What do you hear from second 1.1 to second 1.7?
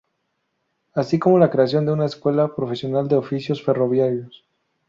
como la